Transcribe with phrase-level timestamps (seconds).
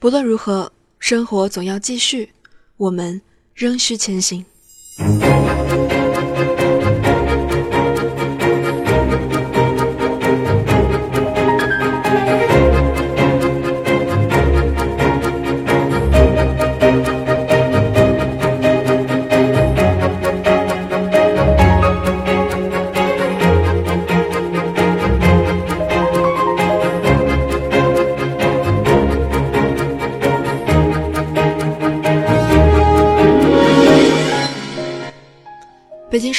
[0.00, 0.70] 不论如何，
[1.00, 2.32] 生活总要继续，
[2.76, 3.20] 我们
[3.52, 4.46] 仍需前行。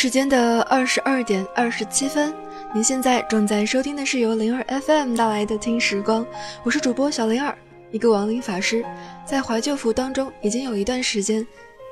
[0.09, 2.33] 时间的二十二点二十七分，
[2.73, 6.25] 您现在正在收听的是由灵儿 FM 带来的听时光，
[6.63, 7.55] 我是主播小灵儿，
[7.91, 8.83] 一个亡灵法师，
[9.23, 11.45] 在怀旧服当中已经有一段时间，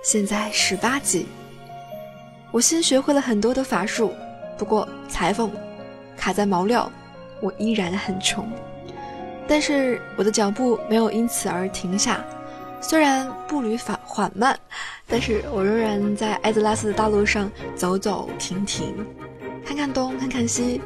[0.04, 1.28] 现在十八级，
[2.52, 4.12] 我新学会了很多的法术，
[4.58, 5.52] 不过裁缝
[6.18, 6.92] 卡在毛料，
[7.40, 8.50] 我依然很穷，
[9.48, 12.26] 但是我的脚步没有因此而停下。
[12.80, 14.58] 虽然步履缓缓慢，
[15.08, 18.95] 但是我仍然在艾泽拉斯的大路上走走停停，
[19.66, 20.81] 看看东，看看西，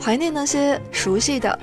[0.00, 1.56] 怀念那些熟悉的，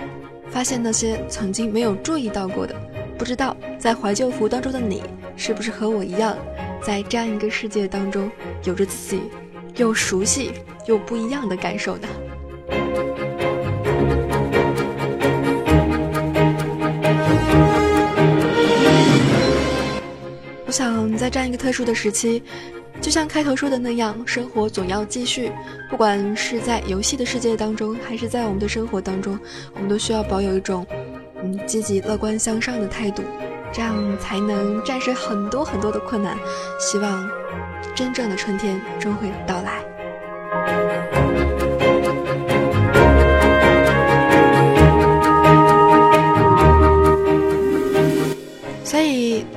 [0.50, 2.74] 发现那些曾经没有注意到过的。
[3.18, 5.04] 不知道在怀旧服当中的你，
[5.36, 6.38] 是不是和我一样，
[6.82, 8.32] 在这样一个世界当中，
[8.64, 9.24] 有着自己
[9.76, 10.52] 又熟悉
[10.86, 12.08] 又不一样的感受呢？
[20.70, 22.44] 我想在这样一个特殊的时期，
[23.02, 25.52] 就像开头说的那样，生活总要继续。
[25.90, 29.40] 不管是在游戏的世界当中，还是在我们的生活当中，
[29.74, 30.86] 我们都需要保有一种
[31.42, 33.24] 嗯积极、乐观、向上的态度，
[33.74, 36.38] 这样才能战胜很多很多的困难。
[36.80, 37.28] 希望
[37.96, 39.79] 真正的春天终会到来。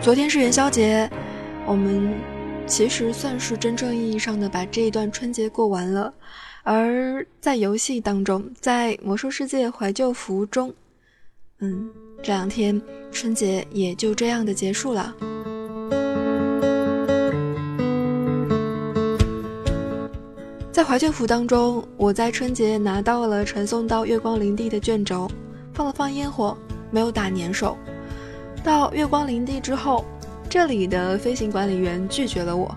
[0.00, 1.08] 昨天是元宵节，
[1.66, 2.14] 我们
[2.66, 6.12] 其实算是真正意义上的把这一段春节过完了。
[6.64, 10.73] 而在游戏当中，在魔兽世界怀旧服中，
[11.61, 11.90] 嗯，
[12.23, 12.80] 这两天
[13.11, 15.14] 春节也就这样的结束了。
[20.70, 25.30] 在怀旧服当中，我在春节拿到了传送到月光林地的卷轴，
[25.74, 26.57] 放了放烟火，
[26.90, 27.77] 没有打年兽。
[28.62, 30.05] 到月光林地之后，
[30.48, 32.74] 这里的飞行管理员拒绝了我。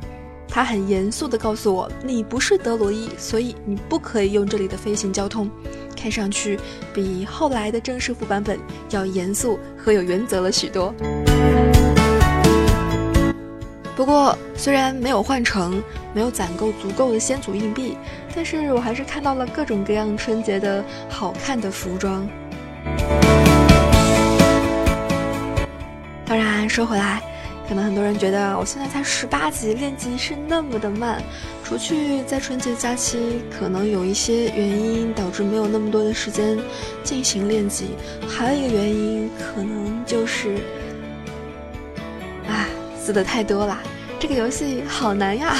[0.47, 5.50] 他很严肃地告诉我：“你不是德罗伊，所以你不可以用这里的飞行交通。”
[5.95, 6.59] 看上去
[6.94, 8.59] 比后来的正式服版本
[8.91, 10.94] 要严肃和有原则了许多。
[13.95, 15.81] 不过，虽然没有换成，
[16.13, 17.97] 没有攒够足够的先祖硬币，
[18.35, 22.28] 但是我还是看到了各种各样春节的好看的服装。
[26.35, 27.22] 当然，说回来，
[27.66, 31.23] 可能很多人觉得我现在才十八级，练级是那么的慢。
[31.63, 36.59] 除去在春节假期可能有一些原因导致没有那么多的时间
[37.06, 37.91] 进行练级，
[38.28, 40.56] 还有一个原因可能就是，
[42.50, 42.68] 啊，
[43.01, 43.79] 死的太多了，
[44.19, 45.56] 这个游戏好难呀。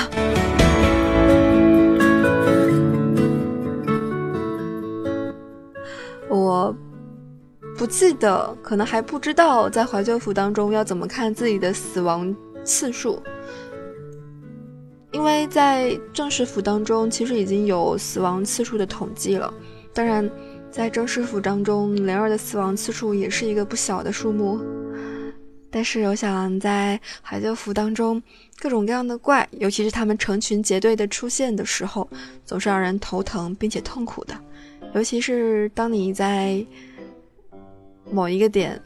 [7.86, 13.22] 不记得，可能还不知道在怀旧服当中要怎么看自己的死亡次数，
[15.12, 19.54] 因为在正式服当中其实已经有死亡次数的统计了。
[19.94, 20.28] 当然，
[20.72, 24.60] 在正式服当中，灵儿的死亡次数也是一个不小的数目。
[25.70, 28.20] 但是，我想在怀旧服当中，
[28.60, 32.10] 各种各样的怪，尤其是他们成群结队的出现的时候，
[32.44, 34.34] 总是让人头疼并且痛苦的。
[34.96, 36.66] 尤其是当你在。
[38.12, 38.82] 某一个点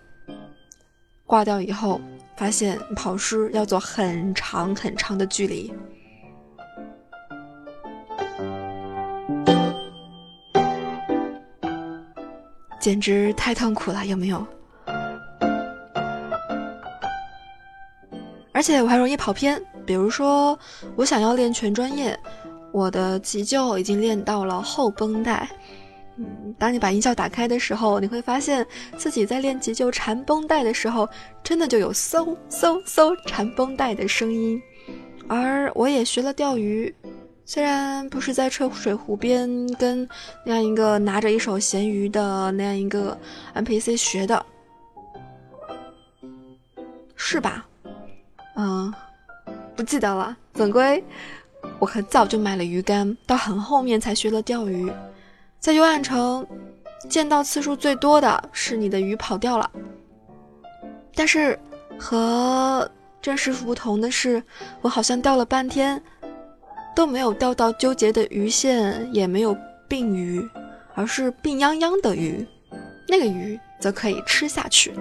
[1.26, 2.02] 挂掉以后，
[2.36, 5.72] 发现跑失要走很长很长的距离，
[12.80, 14.46] 简直太痛苦了，有没有？
[18.52, 20.58] 而且我还容易跑偏，比如说
[20.96, 22.20] 我想要练全专业，
[22.72, 25.50] 我的急救已经练到了后绷带。
[26.60, 28.68] 当你把音效打开的时候，你会发现
[28.98, 31.08] 自己在练急救缠绷带的时候，
[31.42, 34.62] 真的就有嗖嗖嗖缠绷带的声音。
[35.30, 36.94] 而我也学了钓鱼，
[37.46, 40.08] 虽然不是在车水湖边跟
[40.46, 43.18] 那样一个拿着一手咸鱼的那样一个
[43.56, 44.46] NPC 学的，
[47.16, 47.66] 是吧？
[48.56, 48.94] 嗯，
[49.76, 50.36] 不记得了。
[50.54, 51.02] 总归
[51.78, 54.92] 我很早就买了鱼竿，到很后面才学了钓鱼。
[55.60, 56.48] 在幽暗城，
[57.10, 59.70] 见到次数最多的是你的鱼跑掉了，
[61.14, 61.60] 但是
[62.00, 62.90] 和
[63.22, 64.42] 正式不同的是，
[64.82, 66.02] 我好像钓了半天
[66.96, 69.56] 都没有钓到纠结的鱼线，也没有
[69.88, 70.42] 病鱼，
[70.96, 72.48] 而是病殃殃的鱼，
[73.10, 74.94] 那个鱼则可以吃下去。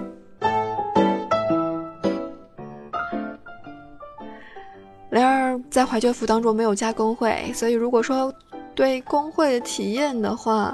[5.11, 8.31] 灵儿在怀旧服当中没有加工会，所以如果说
[8.79, 10.73] 对工会的体验的话，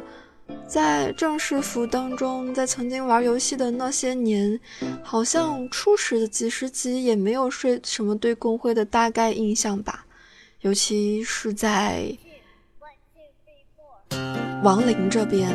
[0.68, 4.60] 在正式服当中，在曾经玩游戏的那些年，
[5.02, 10.06] 好像初始的几十级也没有睡什么对工会的大概印象吧，
[10.62, 12.16] 尤其是在
[14.62, 15.50] 亡灵这边，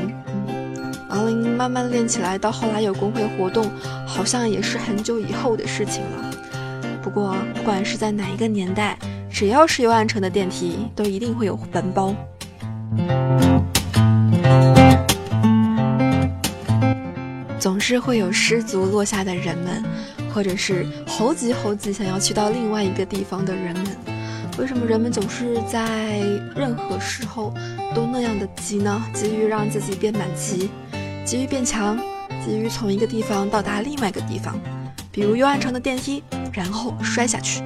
[1.09, 3.71] 亡灵慢慢练起来，到后来有工会活动，
[4.05, 6.35] 好像也是很久以后的事情了。
[7.01, 8.99] 不过，不管是在哪一个年代，
[9.31, 12.13] 只要是有暗城的电梯，都一定会有文包。
[17.59, 19.85] 总是会有失足落下的人们，
[20.33, 23.97] 或者是猴急猴急想要去到另外一个地方的人们。
[24.59, 26.21] 为什么人们总是在
[26.57, 27.55] 任何时候
[27.95, 29.03] 都那样的急呢？
[29.13, 30.71] 急于让自己变满级，
[31.25, 31.99] 急于变强，
[32.45, 34.59] 急于从一个地方到达另外一个地方，
[35.11, 36.23] 比如幽暗城的电梯。
[36.53, 37.63] 然后摔下去。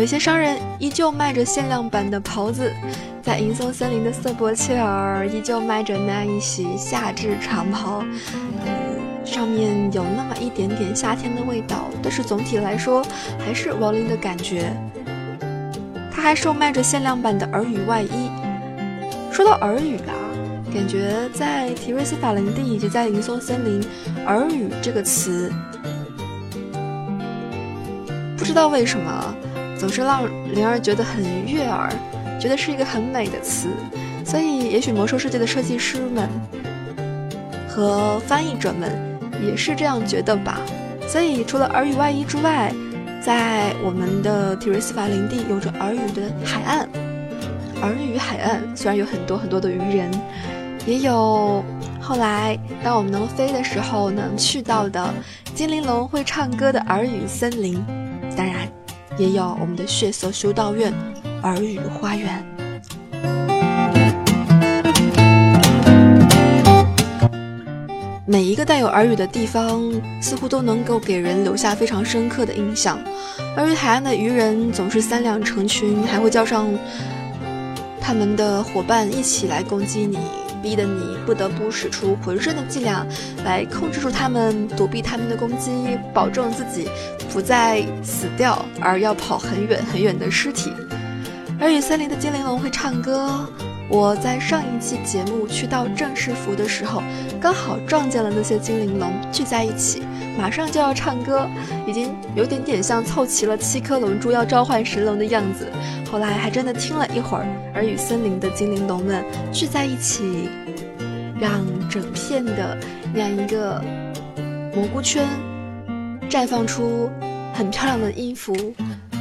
[0.00, 2.72] 有些商人依旧卖着限量版的袍子，
[3.22, 8.02] 在银松森林的瑟伯切尔依旧卖着那一袭夏至长袍，
[9.26, 13.04] 上面有那么一点点夏天的味道，但是总体来说
[13.44, 14.74] 还是亡灵的感觉。
[16.10, 18.30] 他还售卖着限量版的耳语外衣。
[19.30, 20.16] 说到耳语啊，
[20.72, 23.86] 感觉在提瑞斯法林地以及在银松森林，
[24.24, 25.52] 耳语这个词，
[28.38, 29.34] 不知道为什么
[29.80, 31.90] 总是让灵儿觉得很悦耳，
[32.38, 33.68] 觉得是一个很美的词。
[34.26, 36.28] 所以，也许魔兽世界的设计师们
[37.66, 38.92] 和翻译者们
[39.42, 40.60] 也是这样觉得吧。
[41.08, 42.70] 所以，除了耳语外衣之外，
[43.22, 46.86] 在我们的提瑞斯法林地有着耳语的海岸。
[47.80, 50.10] 耳语海岸虽然有很多很多的鱼人，
[50.84, 51.64] 也有
[51.98, 55.12] 后来当我们能飞的时候能去到的
[55.54, 57.82] 精灵龙会唱歌的耳语森林，
[59.20, 60.90] 也有我们的血色修道院
[61.42, 62.42] 耳语花园。
[68.24, 69.82] 每一个带有耳语的地方，
[70.22, 72.98] 似乎都能够给人留下非常深刻的印象。
[73.58, 76.66] 耳语海岸的渔人总是三两成群，还会叫上。
[78.00, 80.18] 他们的伙伴一起来攻击你，
[80.62, 83.06] 逼得你不得不使出浑身的伎俩
[83.44, 86.88] 来控制住他们，躲避他们的攻击，保证自己
[87.32, 90.72] 不再死掉，而要跑很远很远的尸体。
[91.58, 93.46] 而与森林的精灵龙会唱歌。
[93.92, 97.02] 我在上一期节目去到正式服的时候，
[97.40, 100.04] 刚好撞见了那些精灵龙聚在一起，
[100.38, 101.44] 马上就要唱歌，
[101.88, 105.66] 已经有点点像凑齐了七颗龙珠要召唤神龙的样子。
[106.08, 107.44] 后来还真的听了一会儿，
[107.74, 110.48] 而与森林的精灵龙们聚在一起，
[111.40, 112.78] 让整片的
[113.12, 113.82] 那样一个
[114.72, 115.26] 蘑菇圈
[116.30, 117.10] 绽放出
[117.52, 118.54] 很漂亮的音符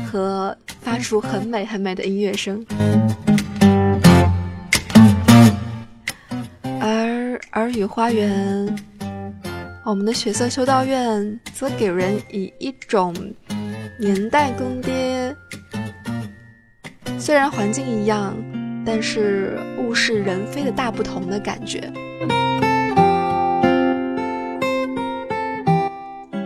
[0.06, 2.64] 和发出很美很美的音乐声。
[6.80, 8.78] 而耳语花园，
[9.84, 13.12] 我们的血色修道院则给人以一种
[14.00, 15.36] 年代更迭，
[17.18, 18.38] 虽然环境一样，
[18.86, 21.92] 但是物是人非的大不同的感觉。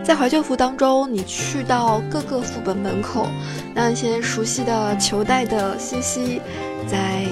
[0.04, 3.26] 在怀旧服当中，你去到各个副本门口，
[3.74, 6.40] 那些熟悉的球带的信息，
[6.86, 7.24] 在。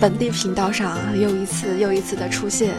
[0.00, 2.74] 本地频道上又一次又一次的出现，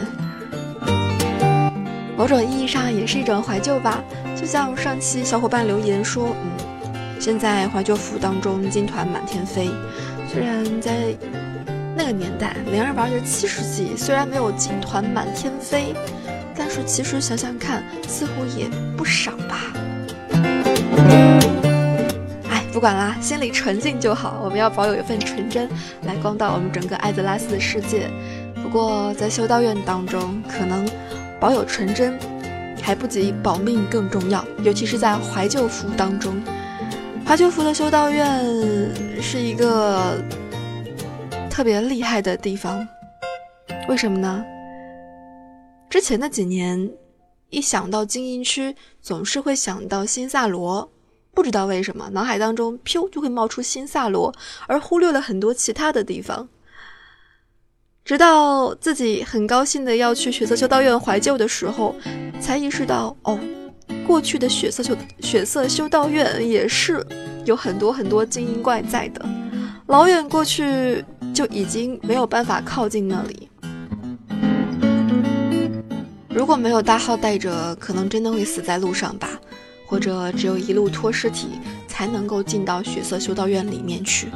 [2.16, 4.04] 某种意义上也是一种怀旧吧。
[4.36, 9.70] 就像上期小伙伴留言说，嗯，现在怀旧服当中金团满天飞。
[10.30, 11.16] 虽然在
[11.96, 15.94] 那个年代，零二玩着七十级，虽然没有金团满天飞，
[16.54, 17.55] 但是其实想想，
[18.06, 19.72] 似乎也不少吧。
[22.50, 24.40] 哎不管啦，心里纯净就好。
[24.44, 25.68] 我们要保有一份纯真，
[26.02, 28.10] 来光到我们整个艾泽拉斯的世界。
[28.62, 30.86] 不过在修道院当中，可能
[31.40, 32.18] 保有纯真
[32.82, 34.44] 还不及保命更重要。
[34.62, 36.42] 尤其是在怀旧服当中，
[37.26, 38.44] 怀旧服的修道院
[39.22, 40.18] 是一个
[41.48, 42.86] 特别厉害的地方。
[43.88, 44.44] 为什么呢？
[45.88, 46.90] 之前的几年，
[47.56, 50.92] 一想到精英区，总是会想到新萨罗。
[51.32, 54.34] 不知道为什么，脑海当中噗就会冒出新萨罗，
[54.66, 56.46] 而忽略了很多其他的地方。
[58.04, 61.96] 直到自己很高兴的要去血色修道院怀旧的时候，
[62.42, 63.40] 才意识到哦，
[64.06, 67.02] 过去的血色修血色修道院也是
[67.46, 69.26] 有很多很多精英怪在的，
[69.86, 71.02] 老远过去
[71.34, 73.48] 就已经没有办法靠近那里。
[76.36, 79.30] 如果没有大号带着，可能真的会死在路上吧。
[79.86, 81.48] 或者只有一路拖尸体
[81.88, 84.28] 才能够进到血色修道院里面去。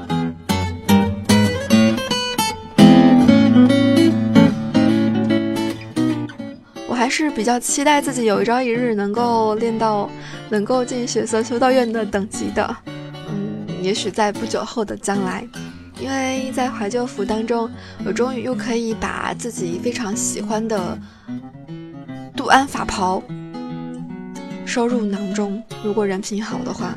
[6.88, 10.09] 我还是比较期待自己有一朝一日能够练到
[10.49, 12.76] 能够进血色修道院的等级的。
[13.28, 15.47] 嗯，也许在不久后的将来，
[16.00, 17.69] 因为在怀旧服当中，
[18.07, 20.97] 我终于又可以把自己非常喜欢的
[22.40, 23.23] 杜安法袍。
[24.64, 25.62] 收入囊中。
[25.85, 26.97] 如果人品好的话，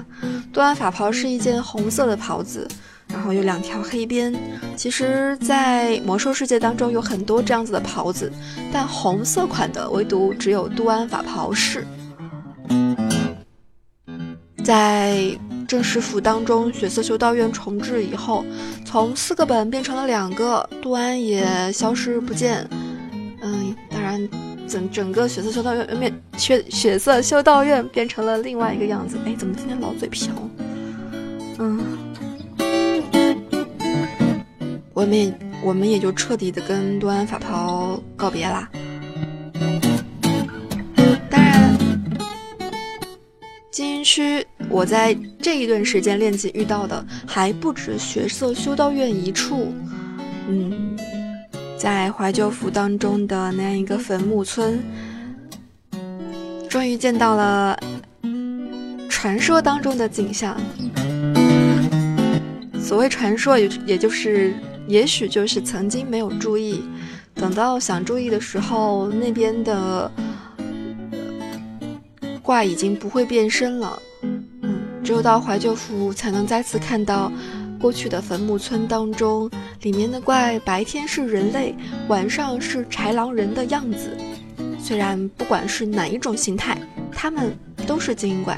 [0.54, 2.66] 杜安法袍是一件红色的袍子，
[3.10, 4.34] 然后有两条黑边。
[4.78, 8.32] 其实，在魔兽世界当中有很多这样子的袍子，
[8.72, 11.86] 但红色款的唯独只有杜安法袍是。
[14.64, 18.46] 在正式服当中，血色修道院重置以后，
[18.86, 22.66] 从四个本变成了两个，杜安也消失不见。
[23.42, 24.30] 嗯，当然。
[24.68, 29.18] 整整个血色修道院变血血色修道院变成了另外一个样子。
[29.26, 30.34] 哎，怎么今天老嘴瓢？
[31.60, 31.98] 嗯，
[34.94, 38.70] 我们也我们也就彻底的跟多安法袍告别啦。
[41.30, 41.78] 当然，
[43.72, 49.74] 精英区我在这一段时间练级遇到的还不止血色修道院一处。
[50.48, 50.93] 嗯。
[51.84, 54.82] 在怀旧服当中的那样一个坟墓村，
[56.70, 57.78] 终于见到了
[59.10, 60.56] 传说当中的景象。
[62.80, 64.54] 所谓传说，也也就是，
[64.88, 66.82] 也许就是曾经没有注意，
[67.34, 70.10] 等到想注意的时候，那边的
[72.42, 74.02] 怪已经不会变身了。
[74.22, 77.30] 嗯，只有到怀旧服才能再次看到。
[77.84, 81.76] 过去的坟墓村当中，里面的怪白天是人类，
[82.08, 84.18] 晚上是豺狼人的样子。
[84.80, 86.78] 虽然不管是哪一种形态，
[87.12, 87.54] 他们
[87.86, 88.58] 都是精英怪。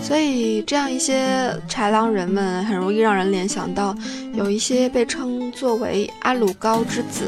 [0.00, 3.92] 所以，这样一些豺狼人们很容易让人联想到，
[4.32, 7.24] 有一些被称作为阿鲁高之子。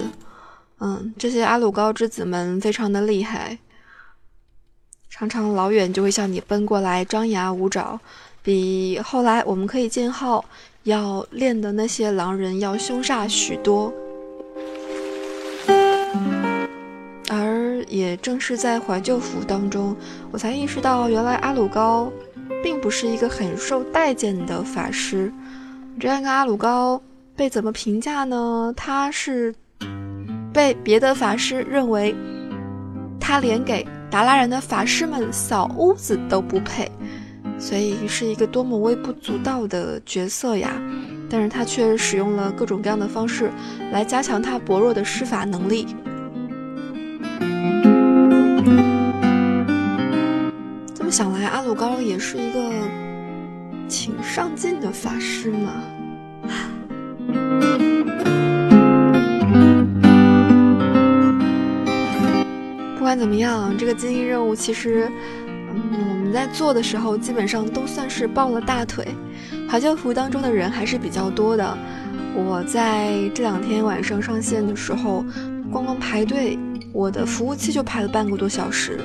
[0.82, 3.58] 嗯，这些阿鲁高之子们非常的厉害，
[5.10, 8.00] 常常老远就会向你奔过来，张牙舞爪，
[8.42, 10.42] 比后来我们可以建号
[10.84, 13.92] 要练的那些狼人要凶煞许多。
[17.28, 19.94] 而也正是在怀旧服当中，
[20.32, 22.10] 我才意识到，原来阿鲁高
[22.62, 25.30] 并不是一个很受待见的法师。
[26.00, 26.98] 这样一个阿鲁高
[27.36, 28.72] 被怎么评价呢？
[28.74, 29.54] 他是。
[30.52, 32.14] 被别的法师认为，
[33.18, 36.90] 他连给达拉人的法师们扫屋子都不配，
[37.58, 40.72] 所以是一个多么微不足道的角色呀！
[41.28, 43.52] 但是他却使用了各种各样的方式
[43.92, 45.86] 来加强他薄弱的施法能力。
[50.92, 52.60] 这么想来，阿鲁高也是一个
[53.88, 55.70] 挺上进的法师嘛。
[63.10, 65.10] 不管怎么样，这个精英任务其实，
[65.74, 69.04] 嗯，我们在做的时候基本上都算是抱了大腿。
[69.68, 71.76] 怀旧服当中的人还是比较多的。
[72.36, 75.24] 我在这两天晚上上线的时候，
[75.72, 76.56] 光光排队，
[76.92, 79.00] 我的服务器就排了半个多小时。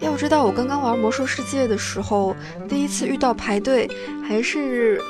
[0.00, 2.36] 要知道，我刚刚玩魔兽世界的时候，
[2.68, 3.90] 第一次遇到排队，
[4.28, 5.00] 还是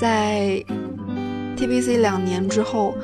[0.00, 0.64] 在。
[1.56, 2.94] TBC 两年之后，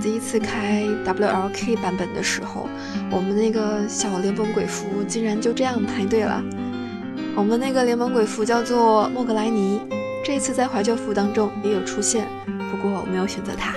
[0.00, 2.68] 第一次开 WLK 版本的时候，
[3.10, 6.42] 我们那个小联盟鬼服竟然就这样排队了。
[7.36, 9.80] 我们那个联盟鬼服叫做莫格莱尼，
[10.24, 12.26] 这一次在怀旧服当中也有出现，
[12.70, 13.74] 不过我没有选择它。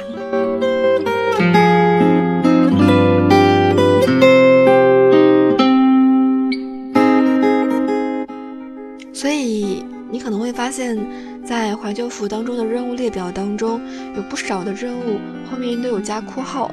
[9.14, 10.98] 所以你可能会发现。
[11.46, 13.80] 在怀旧服当中的任务列表当中，
[14.16, 16.72] 有不少的任务后面都有加括号，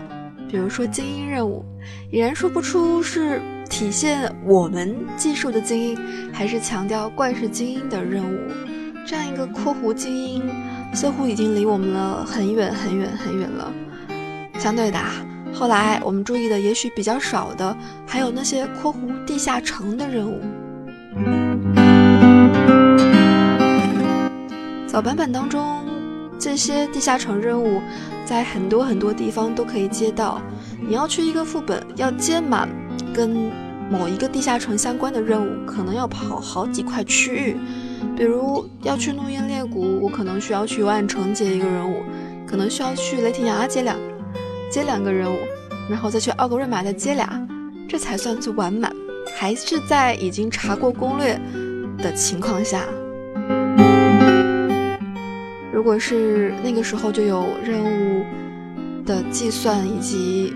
[0.48, 1.62] 比如说精英任务，
[2.10, 5.98] 已然说不出是体现我们技术的精英，
[6.32, 8.38] 还是强调怪是精英的任务。
[9.04, 10.42] 这样一个括弧精英，
[10.94, 13.70] 似乎已经离我们了很远很远很远了。
[14.58, 14.98] 相对的，
[15.52, 17.76] 后来我们注意的也许比较少的，
[18.06, 20.40] 还有那些括弧地下城的任务。
[24.92, 25.86] 早版本当中，
[26.38, 27.80] 这些地下城任务
[28.26, 30.38] 在很多很多地方都可以接到。
[30.86, 32.68] 你要去一个副本，要接满
[33.14, 33.50] 跟
[33.90, 37.56] 某一个地下城相关的任务，可能要跑好几块区域。
[38.14, 42.02] 比如要去怒焰裂谷，我可能需要去幽暗城接一个任务，
[42.46, 43.96] 可能需要去雷霆崖接两
[44.70, 45.38] 接两个任务，
[45.88, 47.48] 然后再去奥格瑞玛再接俩，
[47.88, 48.94] 这才算是完满。
[49.34, 51.40] 还是在已经查过攻略
[51.96, 52.84] 的情况下。
[55.82, 58.24] 如果是那个时候就有任务
[59.04, 60.54] 的计算以及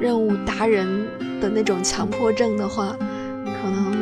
[0.00, 1.06] 任务达人
[1.38, 2.96] 的那种强迫症的话，
[3.44, 3.94] 可能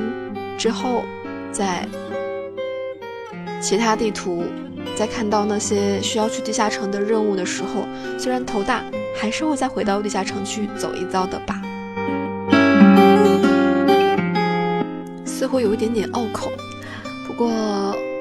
[0.56, 1.02] 之后
[1.50, 1.84] 在
[3.60, 4.44] 其他地图
[4.94, 7.84] 再看到那些需要去地下城的任务的时候，
[8.16, 8.84] 虽然头大，
[9.20, 11.60] 还是会再回到地下城去走一遭的吧。
[15.24, 16.52] 似乎有一点点拗口，
[17.26, 17.50] 不过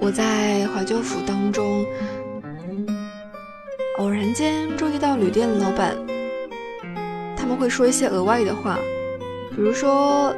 [0.02, 1.86] 我在怀旧服当中
[4.34, 5.96] 间注意到旅店的老板
[7.36, 8.78] 他们会说一些额外的话，
[9.56, 10.34] 比如说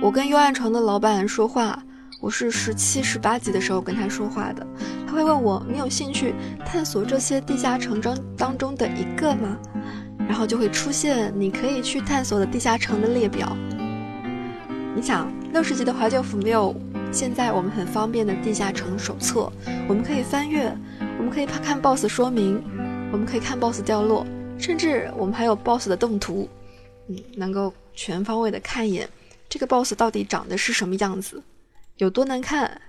[0.00, 1.82] 我跟幽暗城的老板说话，
[2.20, 4.66] 我是十七十八级的时候跟他说话的，
[5.06, 9.56] 他会问我你有兴趣探索这些地下城中当中的一个吗？
[10.26, 13.54] 然后就会出现你可以去探索的地下城的列表。
[14.96, 16.74] 你想，六十级的怀旧服没有
[17.12, 19.52] 现在我们很方便的地下城手册，
[19.86, 20.74] 我们可以翻阅，
[21.18, 22.62] 我们可以看 BOSS 说明，
[23.14, 24.26] 我们可以看 BOSS 掉落，
[24.58, 26.48] 甚至我们还有 BOSS 的动图，
[27.06, 29.08] 嗯，能够全方位的看一眼
[29.48, 31.40] 这个 BOSS 到底长得是什么样子，
[31.98, 32.80] 有多难看，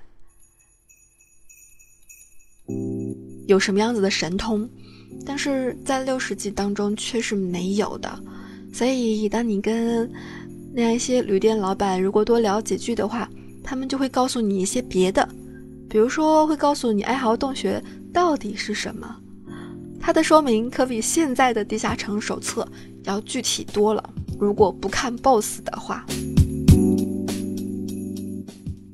[3.47, 4.67] 有什么样子的神通，
[5.27, 8.19] 但是在六十级当中却是没有的，
[8.73, 10.11] 所以当你跟
[10.73, 13.29] 那样一些旅店老板，如果多聊几句的话，
[13.63, 15.29] 他们就会告诉你一些别的，
[15.87, 17.79] 比如说会告诉你哀嚎洞穴
[18.11, 19.21] 到底是什么，
[20.05, 22.67] 它的说明可比现在的地下城手册
[23.05, 24.13] 要具体多了。
[24.39, 26.05] 如果不看 BOSS 的话，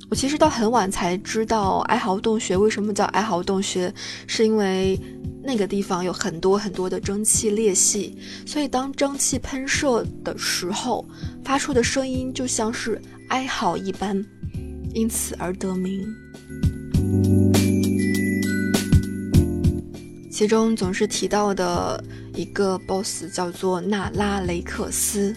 [0.09, 3.93] 我其实到很晚才知道哀嚎洞穴为什么叫哀嚎洞穴，
[4.25, 4.97] 是因为。
[5.43, 11.03] 那个地方有很多很多的蒸汽裂隙，所以当蒸汽喷射的时候，
[11.43, 14.23] 发出的声音就像是哀嚎一般，
[14.93, 16.07] 因此而得名。
[20.41, 25.35] 其中总是提到的一个 BOSS 叫做纳拉雷克斯。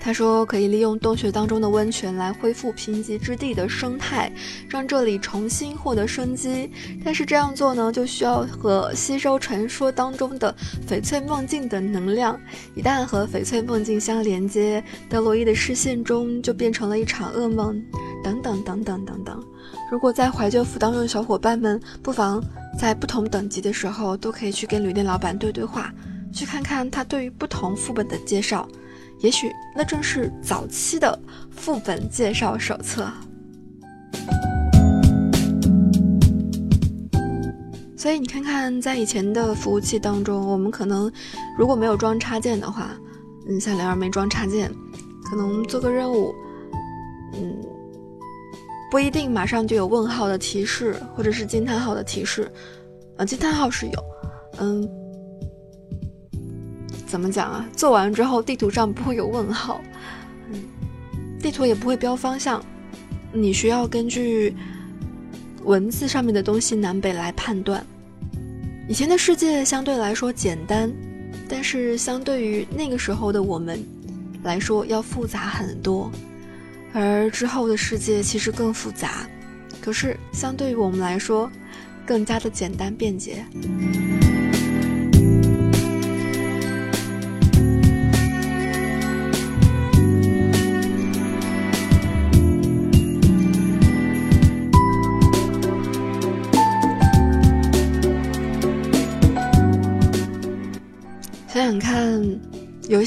[0.00, 4.32] 他说可以利用洞穴当中的温泉来恢复贫瘠之地的生态，
[4.68, 6.70] 让这里重新获得生机。
[7.04, 10.52] 但是这样做呢，就需要和吸收传说当中的
[10.88, 12.40] 翡翠梦境的能量。
[12.74, 17.80] 一旦和翡翠梦境相连接，德罗伊的视线中就变成了一场噩梦。
[18.22, 19.42] 等等等等等等。
[19.90, 22.42] 如果在怀旧服当中的小伙伴们，不妨
[22.78, 25.90] 在不同等级的时候，都可以去跟旅店老板对对话，
[26.30, 28.68] 去看看他对于不同副本的介绍。
[29.20, 31.18] 也许那正是早期的
[31.50, 33.06] 副本介绍手册。
[37.96, 41.12] 所以你看看，在以前的服务器当中，我们可能
[41.58, 42.96] 如果没有装插件的话，
[43.46, 44.72] 嗯，像灵儿没装插件，
[45.22, 46.34] 可能做个任务，
[47.34, 47.54] 嗯，
[48.90, 52.50] 不一定马上就有问号的提示，或者是惊叹号的提示，
[53.18, 54.04] 啊，惊叹号是有，
[54.60, 54.99] 嗯。
[57.10, 57.68] 怎么讲啊？
[57.76, 59.80] 做完之后，地图上不会有问号，
[60.52, 60.62] 嗯，
[61.40, 62.64] 地图也不会标方向，
[63.32, 64.54] 你需要根据
[65.64, 67.84] 文字上面的东西南北来判断。
[68.88, 70.88] 以前的世界相对来说简单，
[71.48, 73.84] 但是相对于那个时候的我们
[74.44, 76.12] 来说要复杂很多，
[76.92, 79.28] 而之后的世界其实更复杂，
[79.80, 81.50] 可是相对于我们来说，
[82.06, 83.44] 更加的简单便捷。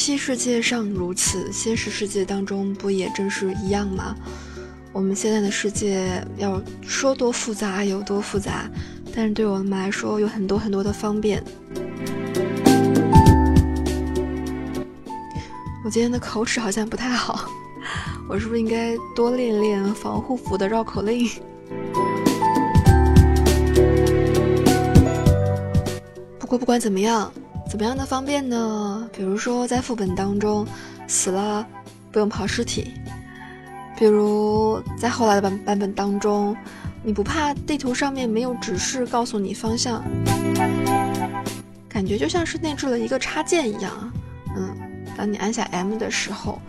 [0.04, 4.14] 游戏世界上如此，现实世界当中不也正是一样吗？
[4.92, 8.70] 我们现在的世界要说多复杂有多复杂，
[9.16, 11.42] 但是对我们来说有很多很多的方便。
[15.86, 17.50] 我今天的口齿好像不太好，
[18.28, 21.30] 我是不是应该多练练防护服的绕口令？
[26.38, 27.32] 不过不管怎么样，
[27.74, 29.10] 怎么样的方便呢？
[29.12, 30.64] 比如说在副本当中
[31.08, 31.66] 死了
[32.12, 32.94] 不用刨尸体，
[33.98, 36.56] 比如在后来的版版本当中，
[37.02, 40.04] 你不怕地图上面没有指示告诉你方向，
[41.90, 43.92] 感觉就像是内置了一个插件一样。
[44.56, 44.70] 嗯，
[45.18, 46.62] 当你按下 M 的时候。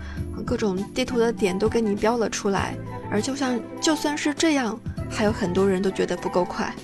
[0.46, 2.74] 各种地图的点都给你标了出来，
[3.10, 6.74] 而就像就算是这样，还有很多人都觉得不够快。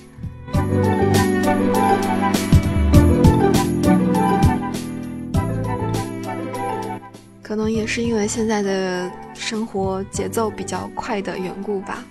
[7.51, 12.01] 可能也是因为现在的生活节奏比较快的缘故吧。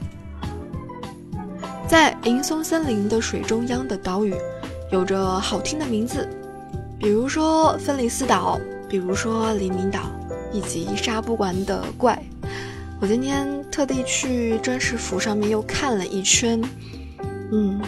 [1.89, 4.35] 在银松森林的水中央的岛屿，
[4.93, 6.29] 有着好听的名字，
[6.99, 10.01] 比如说芬里斯岛，比如说黎明岛。
[10.53, 12.23] 以及杀不完的怪，
[13.01, 16.61] 我今天特地去钻石府上面又看了一圈，
[17.53, 17.81] 嗯，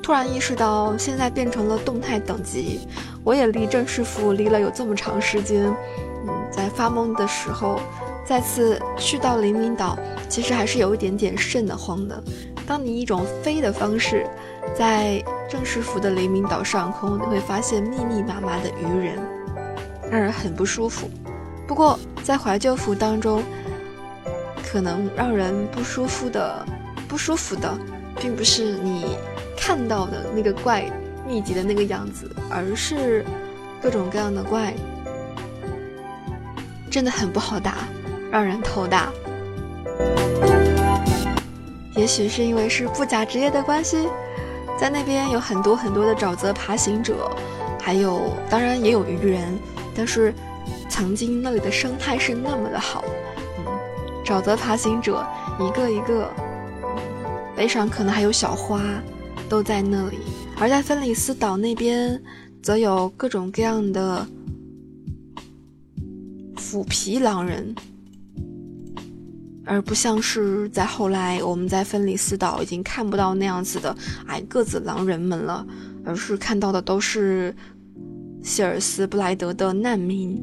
[0.00, 2.80] 突然意识到现在变成了动态等级，
[3.24, 5.74] 我也离正式府离了有这么长时间，
[6.74, 7.80] 发懵的时候
[8.24, 12.22] 再次去到黎明岛，其实还是有一点点瘆得慌的。
[12.66, 14.26] 当你一种飞的方式
[14.74, 19.18] 在正式服的黎明岛上空，你会发现密密麻麻的鱼人，
[20.10, 21.08] 让人很不舒服。
[21.66, 23.42] 不过，在怀旧服当中，
[24.62, 26.64] 可能让人不舒服的、
[27.06, 27.70] 不舒服的，
[28.18, 29.16] 并不是你
[29.56, 30.90] 看到的那个怪
[31.26, 33.24] 密集的那个样子，而是
[33.82, 34.74] 各种各样的怪，
[36.94, 37.78] 真的很不好打，
[38.30, 39.12] 让人头大。
[41.96, 44.06] 也许是因为是布甲职业的关系，
[44.78, 47.28] 在那边有很多很多的沼泽爬行者，
[47.82, 49.58] 还有当然也有鱼人，
[49.92, 50.32] 但是。
[50.88, 53.04] 曾经那里的生态是那么的好，
[54.24, 55.26] 沼泽爬行者
[55.58, 56.30] 一个一个，
[57.56, 58.80] 背上可能还有小花，
[59.48, 60.18] 都在那里。
[60.56, 62.22] 而在芬里斯岛那边，
[62.62, 64.24] 则有各种各样的
[66.74, 67.72] 虎皮狼人，
[69.64, 75.64] 而不像是在后来我们在芬里斯岛已经看不到那样子的矮个子狼人们了，
[76.04, 77.54] 而是看到的都是
[78.42, 80.36] 希尔斯布莱德的难民。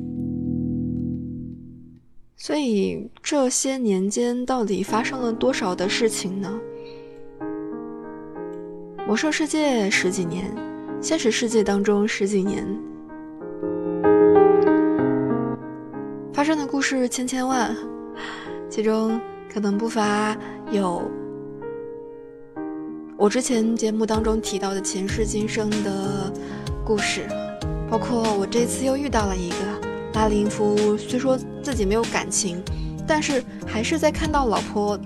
[2.38, 6.58] 所以这些年间到底发生了多少的事情呢？
[9.06, 10.50] 魔兽世界十几年，
[11.02, 12.65] 现实世界当中十几年，
[16.41, 17.77] 发生的故事千千万，
[18.67, 20.36] 其中可能不乏
[20.71, 21.04] 有
[23.15, 26.34] 我之前节目当中提到的前世今生的
[26.84, 27.27] 故事，
[27.88, 29.56] 包括我这次又遇到了一个。
[30.15, 32.60] 拉林夫虽说自己没有感情，
[33.08, 34.99] 但是还是在看到老婆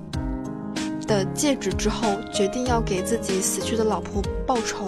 [1.05, 4.87] 的戒指之后，决定要给自己死去的老婆报仇。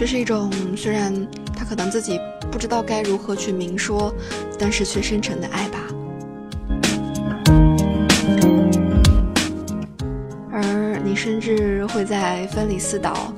[0.00, 1.14] 这是一种虽然
[1.54, 2.18] 他可能自己
[2.50, 4.10] 不知道该如何去明说，
[4.58, 5.78] 但是却深沉的爱吧。
[10.50, 13.30] 而你甚至会在分离四岛。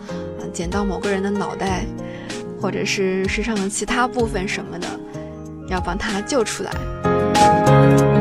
[0.53, 1.85] 捡到某个人的脑袋，
[2.61, 4.87] 或者是身上的其他部分什么的，
[5.67, 8.12] 要帮他救出来。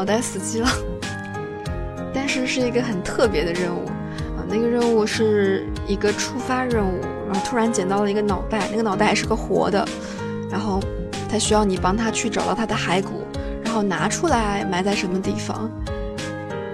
[0.00, 0.68] 脑袋死机了，
[2.14, 3.84] 但是是一个很特别的任务
[4.34, 4.40] 啊。
[4.48, 9.86] 那个任务是一个出发任务，然后突然捡到了一个脑袋，那个脑袋还是个活的。
[10.50, 10.80] 然后，
[11.28, 13.26] 他需要你帮他去找到他的骸骨，
[13.62, 15.70] 然后拿出来埋在什么地方。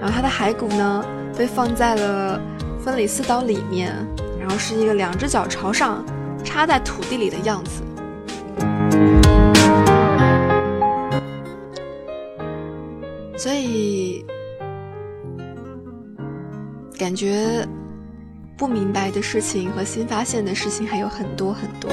[0.01, 1.05] 然后他的骸骨呢，
[1.37, 2.41] 被放在了
[2.79, 3.93] 芬里斯岛里面，
[4.39, 6.05] 然后是一个两只脚朝上
[6.45, 7.83] 插在土地里的样子。
[13.37, 14.25] 所以，
[16.99, 17.67] 感觉
[18.57, 21.91] 不明白的事情和新发现的事情还有很多很多。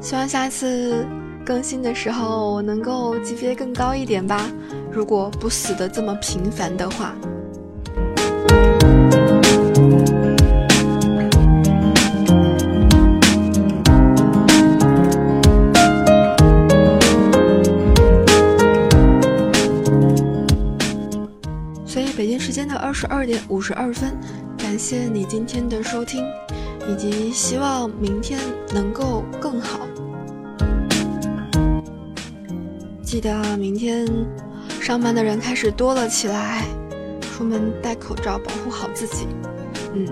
[0.00, 1.06] 希望下次
[1.44, 4.50] 更新的时候我能够级别更高一点吧。
[4.90, 7.14] 如果不死的这么频繁的话，
[22.92, 24.16] 十二点五十二分，
[24.58, 26.24] 感谢你今天的收听，
[26.88, 28.38] 以及希望明天
[28.74, 29.80] 能够更好。
[33.02, 34.06] 记得明天
[34.80, 36.64] 上班的人开始多了起来，
[37.20, 39.26] 出门戴口罩，保护好自己。
[39.94, 40.06] 嗯，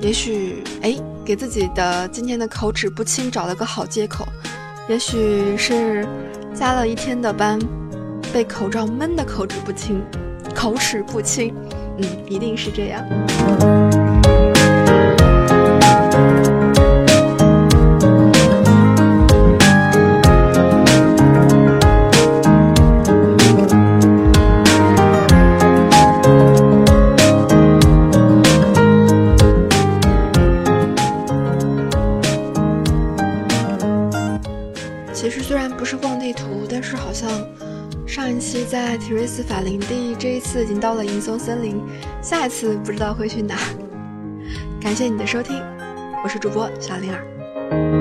[0.00, 4.26] 也许哎，给自己的今天的口齿不清找了个好借口，
[4.88, 6.06] 也许是
[6.54, 7.58] 加了一天的班，
[8.32, 10.00] 被口罩闷的口齿不清，
[10.60, 11.54] 口齿不清。
[11.96, 13.02] 嗯，一定是这样。
[40.80, 41.80] 到了银松森林，
[42.22, 43.54] 下一次不知道会去哪。
[44.80, 45.62] 感谢你的收听，
[46.24, 47.99] 我是主播小灵儿。